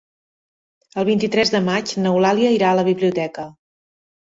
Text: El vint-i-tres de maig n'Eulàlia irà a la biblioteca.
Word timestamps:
El 1.01 1.05
vint-i-tres 1.09 1.51
de 1.57 1.61
maig 1.67 1.95
n'Eulàlia 2.07 2.57
irà 2.57 2.73
a 2.73 2.81
la 2.83 2.89
biblioteca. 2.91 3.49